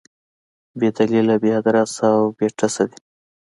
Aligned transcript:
بې 0.79 0.89
دلیله، 0.97 1.35
بې 1.41 1.51
ادرسه 1.59 2.05
او 2.15 2.23
بې 2.37 2.47
ټسه 2.57 2.83
دي. 2.89 2.99